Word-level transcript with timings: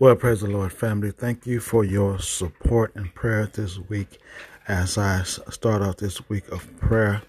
Well, 0.00 0.14
praise 0.14 0.42
the 0.42 0.46
Lord, 0.46 0.72
family. 0.72 1.10
Thank 1.10 1.44
you 1.44 1.58
for 1.58 1.82
your 1.82 2.20
support 2.20 2.94
and 2.94 3.12
prayer 3.16 3.50
this 3.52 3.80
week. 3.80 4.20
As 4.68 4.96
I 4.96 5.24
start 5.24 5.82
out 5.82 5.98
this 5.98 6.28
week 6.28 6.48
of 6.52 6.78
prayer, 6.78 7.22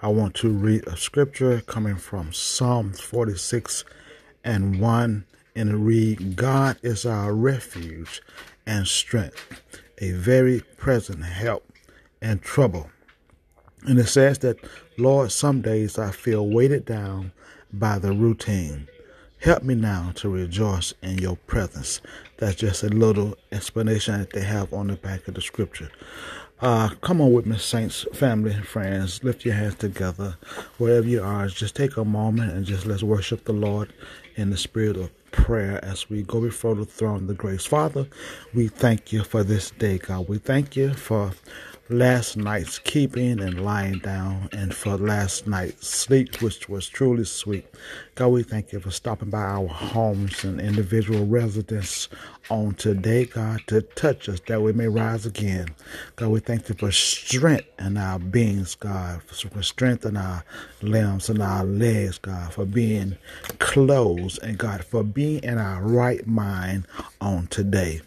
I 0.00 0.08
want 0.08 0.34
to 0.36 0.48
read 0.48 0.86
a 0.86 0.96
scripture 0.96 1.60
coming 1.60 1.96
from 1.96 2.32
Psalms 2.32 2.98
46 2.98 3.84
and 4.42 4.80
1 4.80 5.26
and 5.54 5.84
read, 5.84 6.34
God 6.34 6.78
is 6.82 7.04
our 7.04 7.34
refuge 7.34 8.22
and 8.64 8.88
strength, 8.88 9.60
a 9.98 10.12
very 10.12 10.62
present 10.78 11.24
help 11.24 11.70
in 12.22 12.38
trouble. 12.38 12.88
And 13.82 13.98
it 13.98 14.06
says 14.06 14.38
that, 14.38 14.56
Lord, 14.96 15.30
some 15.30 15.60
days 15.60 15.98
I 15.98 16.10
feel 16.10 16.48
weighted 16.48 16.86
down 16.86 17.32
by 17.70 17.98
the 17.98 18.12
routine 18.12 18.88
Help 19.44 19.62
me 19.62 19.74
now 19.74 20.10
to 20.14 20.30
rejoice 20.30 20.94
in 21.02 21.18
your 21.18 21.36
presence. 21.36 22.00
That's 22.38 22.54
just 22.54 22.82
a 22.82 22.88
little 22.88 23.36
explanation 23.52 24.18
that 24.18 24.30
they 24.30 24.40
have 24.40 24.72
on 24.72 24.86
the 24.86 24.94
back 24.94 25.28
of 25.28 25.34
the 25.34 25.42
scripture. 25.42 25.90
Uh, 26.62 26.88
come 27.02 27.20
on 27.20 27.30
with 27.30 27.44
me, 27.44 27.58
saints, 27.58 28.06
family, 28.14 28.54
friends. 28.62 29.22
Lift 29.22 29.44
your 29.44 29.52
hands 29.52 29.74
together 29.74 30.38
wherever 30.78 31.06
you 31.06 31.22
are. 31.22 31.46
Just 31.48 31.76
take 31.76 31.98
a 31.98 32.06
moment 32.06 32.52
and 32.52 32.64
just 32.64 32.86
let's 32.86 33.02
worship 33.02 33.44
the 33.44 33.52
Lord 33.52 33.92
in 34.34 34.48
the 34.48 34.56
spirit 34.56 34.96
of 34.96 35.10
prayer 35.30 35.78
as 35.84 36.08
we 36.08 36.22
go 36.22 36.40
before 36.40 36.74
the 36.74 36.86
throne 36.86 37.28
of 37.28 37.36
grace. 37.36 37.66
Father, 37.66 38.06
we 38.54 38.68
thank 38.68 39.12
you 39.12 39.22
for 39.24 39.44
this 39.44 39.72
day, 39.72 39.98
God. 39.98 40.26
We 40.26 40.38
thank 40.38 40.74
you 40.74 40.94
for 40.94 41.32
last 41.90 42.36
night's 42.36 42.78
keeping 42.78 43.40
and 43.40 43.62
lying 43.62 43.98
down, 43.98 44.48
and 44.52 44.74
for 44.74 44.96
last 44.96 45.46
night's 45.46 45.86
sleep, 45.86 46.40
which 46.40 46.68
was 46.68 46.88
truly 46.88 47.24
sweet. 47.24 47.66
God, 48.14 48.28
we 48.28 48.42
thank 48.42 48.72
you 48.72 48.80
for 48.80 48.90
stopping 48.90 49.28
by 49.28 49.42
our 49.42 49.66
homes 49.66 50.44
and 50.44 50.60
individual 50.60 51.26
residents 51.26 52.08
on 52.48 52.74
today, 52.74 53.26
God, 53.26 53.60
to 53.66 53.82
touch 53.82 54.28
us 54.28 54.40
that 54.46 54.62
we 54.62 54.72
may 54.72 54.88
rise 54.88 55.26
again. 55.26 55.68
God, 56.16 56.28
we 56.28 56.40
thank 56.40 56.68
you 56.68 56.74
for 56.74 56.90
strength 56.90 57.68
in 57.78 57.98
our 57.98 58.18
beings, 58.18 58.74
God, 58.74 59.22
for 59.22 59.62
strength 59.62 60.06
in 60.06 60.16
our 60.16 60.42
limbs 60.80 61.28
and 61.28 61.42
our 61.42 61.64
legs, 61.64 62.18
God, 62.18 62.52
for 62.52 62.64
being 62.64 63.18
closed, 63.58 64.42
and 64.42 64.56
God, 64.56 64.84
for 64.84 65.02
being 65.02 65.42
in 65.42 65.58
our 65.58 65.82
right 65.82 66.26
mind 66.26 66.86
on 67.20 67.46
today. 67.48 68.00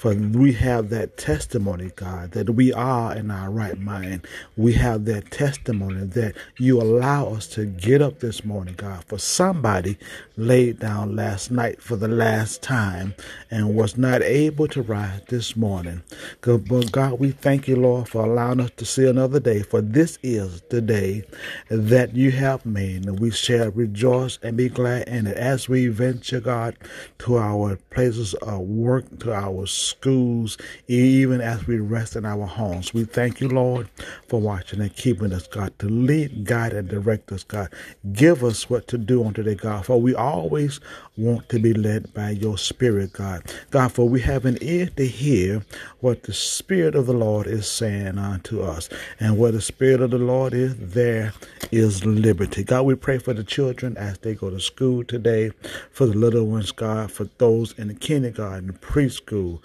For 0.00 0.14
we 0.14 0.54
have 0.54 0.88
that 0.88 1.18
testimony, 1.18 1.90
God, 1.94 2.30
that 2.30 2.48
we 2.48 2.72
are 2.72 3.14
in 3.14 3.30
our 3.30 3.50
right 3.50 3.78
mind. 3.78 4.26
We 4.56 4.72
have 4.72 5.04
that 5.04 5.30
testimony 5.30 6.06
that 6.06 6.34
you 6.56 6.80
allow 6.80 7.26
us 7.34 7.46
to 7.48 7.66
get 7.66 8.00
up 8.00 8.20
this 8.20 8.42
morning, 8.42 8.76
God. 8.78 9.04
For 9.04 9.18
somebody 9.18 9.98
laid 10.38 10.78
down 10.78 11.14
last 11.14 11.50
night 11.50 11.82
for 11.82 11.96
the 11.96 12.08
last 12.08 12.62
time 12.62 13.14
and 13.50 13.76
was 13.76 13.98
not 13.98 14.22
able 14.22 14.68
to 14.68 14.80
rise 14.80 15.20
this 15.28 15.54
morning. 15.54 16.02
But 16.40 16.90
God, 16.92 17.20
we 17.20 17.32
thank 17.32 17.68
you, 17.68 17.76
Lord, 17.76 18.08
for 18.08 18.24
allowing 18.24 18.60
us 18.60 18.70
to 18.78 18.86
see 18.86 19.06
another 19.06 19.38
day. 19.38 19.60
For 19.60 19.82
this 19.82 20.18
is 20.22 20.62
the 20.70 20.80
day 20.80 21.24
that 21.68 22.16
you 22.16 22.30
have 22.30 22.64
made, 22.64 23.04
and 23.04 23.20
we 23.20 23.32
shall 23.32 23.70
rejoice 23.70 24.38
and 24.42 24.56
be 24.56 24.70
glad 24.70 25.08
in 25.08 25.26
it 25.26 25.36
as 25.36 25.68
we 25.68 25.88
venture, 25.88 26.40
God, 26.40 26.74
to 27.18 27.36
our 27.36 27.76
places 27.90 28.32
of 28.32 28.60
work, 28.60 29.18
to 29.20 29.34
our 29.34 29.66
schools, 29.90 30.56
even 30.88 31.40
as 31.40 31.66
we 31.66 31.78
rest 31.78 32.16
in 32.16 32.24
our 32.24 32.46
homes. 32.46 32.94
We 32.94 33.04
thank 33.04 33.40
you, 33.40 33.48
Lord, 33.48 33.88
for 34.28 34.40
watching 34.40 34.80
and 34.80 34.94
keeping 34.94 35.32
us, 35.32 35.46
God, 35.46 35.78
to 35.80 35.86
lead, 35.88 36.44
guide, 36.44 36.72
and 36.72 36.88
direct 36.88 37.30
us, 37.32 37.44
God. 37.44 37.72
Give 38.12 38.42
us 38.42 38.70
what 38.70 38.88
to 38.88 38.98
do 38.98 39.24
on 39.24 39.34
today, 39.34 39.54
God, 39.54 39.86
for 39.86 40.00
we 40.00 40.14
always 40.14 40.80
want 41.16 41.48
to 41.50 41.58
be 41.58 41.74
led 41.74 42.14
by 42.14 42.30
your 42.30 42.56
Spirit, 42.56 43.12
God. 43.12 43.42
God, 43.70 43.92
for 43.92 44.08
we 44.08 44.20
have 44.20 44.44
an 44.46 44.58
ear 44.62 44.86
to 44.96 45.06
hear 45.06 45.62
what 46.00 46.22
the 46.22 46.32
Spirit 46.32 46.94
of 46.94 47.06
the 47.06 47.12
Lord 47.12 47.46
is 47.46 47.68
saying 47.68 48.18
unto 48.18 48.62
us. 48.62 48.88
And 49.18 49.38
where 49.38 49.52
the 49.52 49.60
Spirit 49.60 50.00
of 50.00 50.10
the 50.10 50.18
Lord 50.18 50.54
is, 50.54 50.74
there 50.76 51.34
is 51.70 52.04
liberty. 52.04 52.64
God, 52.64 52.82
we 52.82 52.94
pray 52.94 53.18
for 53.18 53.34
the 53.34 53.44
children 53.44 53.96
as 53.96 54.18
they 54.18 54.34
go 54.34 54.50
to 54.50 54.60
school 54.60 55.04
today, 55.04 55.50
for 55.92 56.06
the 56.06 56.16
little 56.16 56.46
ones, 56.46 56.72
God, 56.72 57.12
for 57.12 57.28
those 57.38 57.72
in 57.78 57.88
the 57.88 57.94
kindergarten, 57.94 58.72
preschool, 58.80 59.62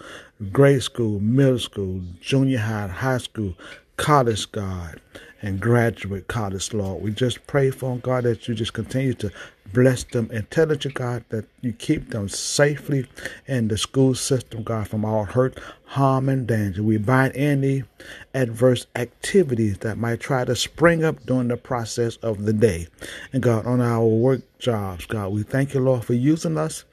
grade 0.52 0.82
school, 0.82 1.20
middle 1.20 1.58
school, 1.58 2.02
junior 2.20 2.58
high, 2.58 2.88
high 2.88 3.18
school, 3.18 3.54
college, 3.96 4.50
God, 4.52 5.00
and 5.42 5.60
graduate 5.60 6.28
college, 6.28 6.72
Lord. 6.72 7.02
We 7.02 7.12
just 7.12 7.46
pray 7.46 7.70
for 7.70 7.96
God 7.98 8.24
that 8.24 8.48
you 8.48 8.54
just 8.54 8.72
continue 8.72 9.14
to 9.14 9.30
bless 9.72 10.04
them 10.04 10.30
and 10.32 10.50
tell 10.50 10.70
it 10.70 10.80
to 10.82 10.88
God 10.88 11.24
that 11.28 11.44
you 11.60 11.72
keep 11.72 12.10
them 12.10 12.28
safely 12.28 13.06
in 13.46 13.68
the 13.68 13.76
school 13.76 14.14
system, 14.14 14.62
God, 14.62 14.88
from 14.88 15.04
all 15.04 15.24
hurt, 15.24 15.58
harm, 15.84 16.28
and 16.28 16.46
danger. 16.46 16.82
We 16.82 16.98
bind 16.98 17.34
any 17.36 17.84
adverse 18.34 18.86
activities 18.94 19.78
that 19.78 19.98
might 19.98 20.20
try 20.20 20.44
to 20.44 20.56
spring 20.56 21.04
up 21.04 21.24
during 21.26 21.48
the 21.48 21.56
process 21.56 22.16
of 22.16 22.44
the 22.44 22.52
day. 22.52 22.88
And 23.32 23.42
God, 23.42 23.66
on 23.66 23.80
our 23.80 24.04
work 24.04 24.42
jobs, 24.58 25.06
God, 25.06 25.32
we 25.32 25.42
thank 25.42 25.74
you, 25.74 25.80
Lord, 25.80 26.04
for 26.04 26.14
using 26.14 26.58
us 26.58 26.84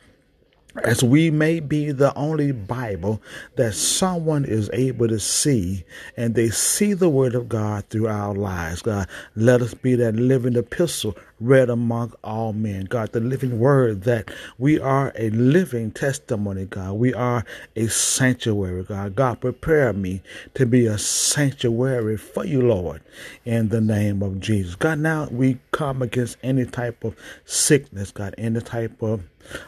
as 0.83 1.03
we 1.03 1.29
may 1.29 1.59
be 1.59 1.91
the 1.91 2.15
only 2.15 2.51
Bible 2.51 3.21
that 3.55 3.73
someone 3.73 4.43
is 4.45 4.69
able 4.73 5.07
to 5.07 5.19
see 5.19 5.83
and 6.17 6.33
they 6.33 6.49
see 6.49 6.93
the 6.93 7.09
Word 7.09 7.35
of 7.35 7.47
God 7.47 7.85
through 7.89 8.07
our 8.07 8.33
lives. 8.33 8.81
God, 8.81 9.07
let 9.35 9.61
us 9.61 9.73
be 9.73 9.95
that 9.95 10.15
living 10.15 10.55
epistle 10.55 11.15
read 11.43 11.69
among 11.69 12.13
all 12.23 12.53
men. 12.53 12.85
God, 12.85 13.11
the 13.11 13.19
living 13.19 13.59
Word 13.59 14.03
that 14.03 14.31
we 14.57 14.79
are 14.79 15.11
a 15.15 15.29
living 15.31 15.91
testimony, 15.91 16.65
God. 16.65 16.93
We 16.93 17.13
are 17.13 17.45
a 17.75 17.87
sanctuary, 17.87 18.83
God. 18.83 19.15
God, 19.15 19.41
prepare 19.41 19.93
me 19.93 20.21
to 20.53 20.65
be 20.65 20.85
a 20.85 20.97
sanctuary 20.97 22.17
for 22.17 22.45
you, 22.45 22.61
Lord, 22.61 23.01
in 23.45 23.69
the 23.69 23.81
name 23.81 24.23
of 24.23 24.39
Jesus. 24.39 24.75
God, 24.75 24.99
now 24.99 25.27
we 25.29 25.59
come 25.71 26.01
against 26.01 26.37
any 26.43 26.65
type 26.65 27.03
of 27.03 27.15
sickness, 27.45 28.11
God, 28.11 28.33
any 28.37 28.61
type 28.61 29.01
of 29.01 29.23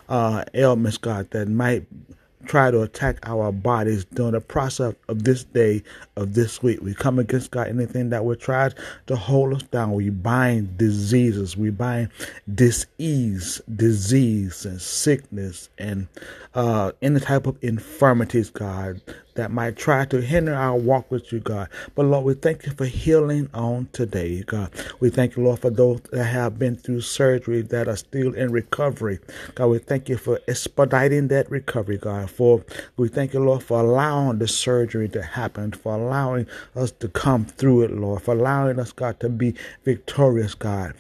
uh, 0.08 0.46
ailments, 0.54 0.98
God, 0.98 1.30
that 1.32 1.48
might 1.50 1.86
try 2.46 2.72
to 2.72 2.82
attack 2.82 3.18
our 3.28 3.52
bodies 3.52 4.06
during 4.06 4.34
the 4.34 4.42
process 4.42 4.96
of 5.08 5.24
this 5.24 5.44
day, 5.44 5.84
of 6.16 6.34
this 6.34 6.62
week. 6.64 6.82
We 6.82 6.94
come 6.94 7.20
against 7.20 7.52
God 7.52 7.68
anything 7.68 8.10
that 8.10 8.26
would 8.26 8.40
try 8.40 8.70
to 9.08 9.16
hold 9.16 9.54
us 9.54 9.64
down. 9.64 9.94
We 9.94 10.10
bind 10.10 10.78
diseases, 10.78 11.58
we 11.58 11.70
bind 11.70 12.10
disease, 12.54 13.62
disease 13.74 14.66
and 14.66 14.82
sickness 14.82 15.70
and 15.78 16.08
uh, 16.54 16.92
any 17.02 17.20
type 17.20 17.48
of 17.48 17.58
infirmities, 17.62 18.50
God, 18.50 19.02
that 19.36 19.52
might 19.52 19.78
try 19.78 20.06
to 20.06 20.22
hinder 20.22 20.56
our 20.56 20.78
walk 20.78 21.12
with 21.12 21.32
you, 21.32 21.40
God. 21.40 21.70
But 21.96 22.06
Lord, 22.06 22.26
we 22.26 22.34
thank 22.36 22.66
you 22.66 22.74
for 22.74 22.86
healing 22.86 23.50
on 23.54 23.90
today, 23.94 24.44
God. 24.44 24.72
We 25.00 25.10
thank 25.10 25.38
you, 25.38 25.44
Lord, 25.44 25.60
for 25.60 25.70
those 25.70 26.02
that 26.12 26.26
have 26.26 26.60
been 26.60 26.76
through 26.76 27.02
surgery 27.02 27.62
that 27.64 27.88
are 27.88 27.96
still 27.98 28.34
in 28.34 28.52
recovery. 28.52 29.20
God, 29.56 29.68
we 29.68 29.80
thank 29.80 30.10
you 30.10 30.18
for 30.18 30.40
expediting 30.48 31.28
that 31.30 31.50
recovery, 31.52 31.98
God. 31.98 32.30
For 32.30 32.64
we 32.98 33.08
thank 33.10 33.34
you, 33.34 33.40
Lord, 33.42 33.64
for 33.64 33.80
allowing 33.80 34.40
the 34.40 34.48
surgery 34.48 35.10
to 35.10 35.22
happen, 35.22 35.72
for 35.72 35.96
allowing 35.96 36.48
us 36.76 36.92
to 36.92 37.08
come 37.08 37.46
through 37.46 37.84
it, 37.84 37.92
Lord, 37.92 38.22
for 38.24 38.34
allowing 38.34 38.80
us, 38.80 38.92
God, 38.92 39.20
to 39.22 39.30
be 39.30 39.56
victorious, 39.84 40.56
God, 40.56 40.94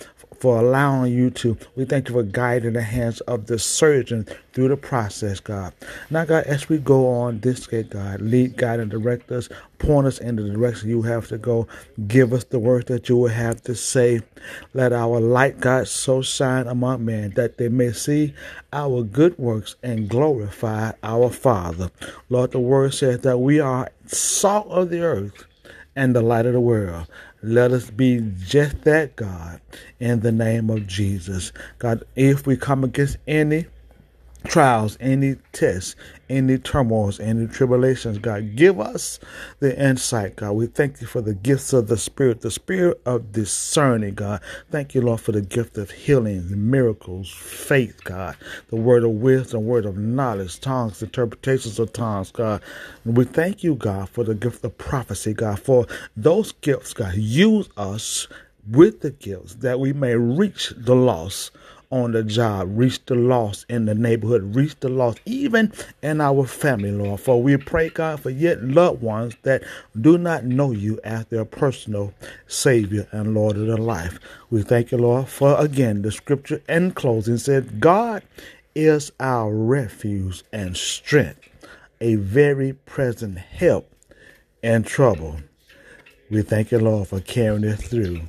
for 0.45 0.59
allowing 0.59 1.11
you 1.11 1.31
to. 1.31 1.57
We 1.75 1.85
thank 1.85 2.07
you 2.07 2.13
for 2.13 2.21
guiding 2.21 2.73
the 2.73 2.83
hands 2.83 3.19
of 3.21 3.47
the 3.47 3.57
surgeon 3.57 4.27
through 4.53 4.67
the 4.67 4.77
process, 4.77 5.39
God. 5.39 5.73
Now, 6.11 6.23
God, 6.23 6.43
as 6.43 6.69
we 6.69 6.77
go 6.77 7.09
on 7.09 7.39
this 7.39 7.65
day, 7.65 7.81
God, 7.81 8.21
lead, 8.21 8.55
guide, 8.55 8.79
and 8.79 8.91
direct 8.91 9.31
us, 9.31 9.49
point 9.79 10.05
us 10.05 10.19
in 10.19 10.35
the 10.35 10.47
direction 10.47 10.91
you 10.91 11.01
have 11.01 11.27
to 11.29 11.39
go. 11.39 11.67
Give 12.07 12.31
us 12.31 12.43
the 12.43 12.59
words 12.59 12.85
that 12.89 13.09
you 13.09 13.17
will 13.17 13.29
have 13.29 13.63
to 13.63 13.73
say. 13.73 14.21
Let 14.75 14.93
our 14.93 15.19
light, 15.19 15.59
God, 15.59 15.87
so 15.87 16.21
shine 16.21 16.67
among 16.67 17.05
men 17.05 17.31
that 17.31 17.57
they 17.57 17.67
may 17.67 17.91
see 17.91 18.35
our 18.71 19.01
good 19.01 19.35
works 19.39 19.75
and 19.81 20.07
glorify 20.07 20.91
our 21.01 21.31
Father. 21.31 21.89
Lord, 22.29 22.51
the 22.51 22.59
word 22.59 22.93
says 22.93 23.21
that 23.21 23.39
we 23.39 23.59
are 23.59 23.89
salt 24.05 24.67
of 24.67 24.91
the 24.91 25.01
earth 25.01 25.43
and 25.95 26.15
the 26.15 26.21
light 26.21 26.45
of 26.45 26.53
the 26.53 26.59
world. 26.59 27.07
Let 27.47 27.73
us 27.73 27.91
be 27.91 28.23
just 28.43 28.81
that, 28.85 29.15
God, 29.15 29.61
in 29.99 30.21
the 30.21 30.31
name 30.31 30.71
of 30.71 30.87
Jesus. 30.87 31.51
God, 31.77 32.03
if 32.15 32.47
we 32.47 32.57
come 32.57 32.83
against 32.83 33.17
any 33.27 33.67
trials, 34.45 34.97
any 34.99 35.35
tests, 35.51 35.95
any 36.29 36.57
turmoils, 36.57 37.19
any 37.19 37.47
tribulations, 37.47 38.17
God. 38.17 38.55
Give 38.55 38.79
us 38.79 39.19
the 39.59 39.77
insight, 39.77 40.37
God. 40.37 40.53
We 40.53 40.67
thank 40.67 41.01
you 41.01 41.07
for 41.07 41.21
the 41.21 41.33
gifts 41.33 41.73
of 41.73 41.87
the 41.87 41.97
Spirit, 41.97 42.41
the 42.41 42.51
Spirit 42.51 43.01
of 43.05 43.31
discerning, 43.31 44.15
God. 44.15 44.41
Thank 44.71 44.95
you, 44.95 45.01
Lord, 45.01 45.21
for 45.21 45.31
the 45.31 45.41
gift 45.41 45.77
of 45.77 45.91
healing, 45.91 46.45
miracles, 46.69 47.29
faith, 47.31 48.03
God. 48.03 48.35
The 48.69 48.77
word 48.77 49.03
of 49.03 49.11
wisdom, 49.11 49.65
word 49.65 49.85
of 49.85 49.97
knowledge, 49.97 50.59
tongues, 50.59 51.03
interpretations 51.03 51.79
of 51.79 51.93
tongues, 51.93 52.31
God. 52.31 52.61
And 53.03 53.17
we 53.17 53.25
thank 53.25 53.63
you, 53.63 53.75
God, 53.75 54.09
for 54.09 54.23
the 54.23 54.35
gift 54.35 54.63
of 54.63 54.77
prophecy, 54.77 55.33
God. 55.33 55.59
For 55.59 55.85
those 56.15 56.51
gifts, 56.53 56.93
God, 56.93 57.15
use 57.15 57.69
us 57.77 58.27
with 58.69 59.01
the 59.01 59.11
gifts 59.11 59.55
that 59.55 59.79
we 59.79 59.93
may 59.93 60.15
reach 60.15 60.73
the 60.75 60.95
lost 60.95 61.51
on 61.95 62.11
the 62.11 62.23
job, 62.23 62.67
reach 62.71 63.03
the 63.05 63.15
lost 63.15 63.65
in 63.69 63.85
the 63.85 63.95
neighborhood, 63.95 64.55
reach 64.55 64.75
the 64.81 64.89
lost 64.89 65.19
even 65.25 65.71
in 66.03 66.19
our 66.19 66.45
family, 66.45 66.91
Lord. 66.91 67.21
For 67.21 67.41
we 67.41 67.55
pray, 67.57 67.89
God, 67.89 68.19
for 68.19 68.29
yet 68.29 68.61
loved 68.61 69.01
ones 69.01 69.35
that 69.43 69.63
do 69.99 70.17
not 70.17 70.43
know 70.43 70.71
you 70.71 70.99
as 71.03 71.25
their 71.27 71.45
personal 71.45 72.13
Savior 72.47 73.07
and 73.11 73.33
Lord 73.33 73.55
of 73.57 73.67
their 73.67 73.77
life. 73.77 74.19
We 74.49 74.61
thank 74.61 74.91
you, 74.91 74.97
Lord, 74.97 75.29
for 75.29 75.57
again 75.57 76.01
the 76.01 76.11
scripture 76.11 76.61
in 76.67 76.91
closing 76.91 77.37
said, 77.37 77.79
God 77.79 78.23
is 78.75 79.11
our 79.19 79.53
refuge 79.53 80.43
and 80.51 80.75
strength, 80.75 81.47
a 82.01 82.15
very 82.15 82.73
present 82.73 83.37
help 83.37 83.89
in 84.61 84.83
trouble. 84.83 85.37
We 86.29 86.41
thank 86.41 86.71
you, 86.71 86.79
Lord, 86.79 87.07
for 87.07 87.21
carrying 87.21 87.65
us 87.65 87.87
through, 87.87 88.21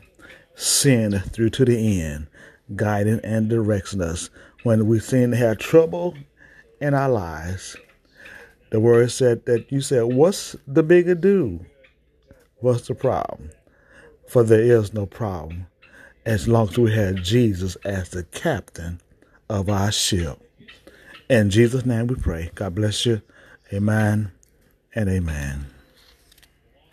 seeing 0.55 1.15
us 1.15 1.29
through 1.31 1.51
to 1.51 1.65
the 1.65 2.01
end, 2.01 2.29
guiding 2.75 3.21
and 3.23 3.49
directing 3.49 4.01
us 4.01 4.31
when 4.63 4.87
we 4.87 4.99
seem 4.99 5.31
to 5.31 5.37
have 5.37 5.59
trouble 5.59 6.15
in 6.81 6.95
our 6.95 7.09
lives. 7.09 7.77
The 8.71 8.81
word 8.81 9.11
said 9.11 9.47
that 9.47 9.71
you 9.71 9.81
said, 9.81 10.05
What's 10.05 10.57
the 10.67 10.83
bigger 10.83 11.15
do? 11.15 11.65
What's 12.57 12.89
the 12.89 12.95
problem? 12.95 13.51
For 14.29 14.43
there 14.43 14.61
is 14.61 14.93
no 14.93 15.07
problem 15.07 15.67
as 16.25 16.49
long 16.49 16.69
as 16.69 16.79
we 16.79 16.93
have 16.93 17.23
Jesus 17.23 17.77
as 17.85 18.09
the 18.11 18.25
captain 18.25 19.01
of 19.49 19.69
our 19.69 19.93
ship. 19.93 20.43
In 21.31 21.51
Jesus' 21.51 21.87
name 21.87 22.09
we 22.09 22.17
pray. 22.17 22.51
God 22.55 22.75
bless 22.75 23.07
you. 23.07 23.23
Amen 23.73 24.33
and 24.95 25.09
amen. 25.09 25.67